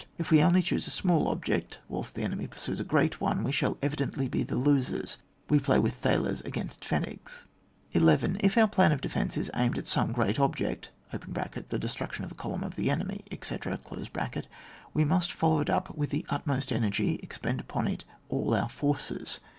If 0.17 0.31
we 0.31 0.41
only 0.41 0.63
choose 0.63 0.87
a 0.87 0.89
small 0.89 1.27
ob 1.27 1.45
ject, 1.45 1.77
whilst 1.87 2.15
the 2.15 2.23
enemy 2.23 2.47
pursues 2.47 2.79
a 2.79 2.83
great 2.83 3.21
one, 3.21 3.43
we 3.43 3.51
shall 3.51 3.77
evidently 3.83 4.27
be 4.27 4.41
the 4.41 4.55
losers.. 4.55 5.17
We 5.47 5.59
play 5.59 5.77
with 5.77 5.93
thalers 5.93 6.41
against 6.41 6.81
pfennings. 6.83 7.43
11. 7.91 8.37
If 8.39 8.57
our 8.57 8.67
plan 8.67 8.91
of 8.91 8.99
defence 9.01 9.37
is 9.37 9.51
aimed 9.53 9.77
at 9.77 9.85
some 9.87 10.11
great 10.11 10.39
object 10.39 10.89
(the 11.11 11.77
destruction 11.79 12.25
of 12.25 12.31
a 12.31 12.33
column 12.33 12.63
of 12.63 12.79
an 12.79 12.89
enemy, 12.89 13.23
etc.), 13.29 13.77
we 14.95 15.05
must 15.05 15.31
follow 15.31 15.59
it 15.59 15.69
up 15.69 15.95
with 15.95 16.09
the 16.09 16.25
utmost 16.29 16.71
energy, 16.71 17.19
expend 17.21 17.59
upon 17.59 17.85
it 17.87 18.03
all 18.27 18.55
our 18.55 18.69
forces. 18.69 19.39